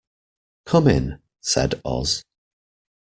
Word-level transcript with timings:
"Come 0.65 0.87
in," 0.87 1.19
said 1.41 1.79
Oz. 1.85 2.23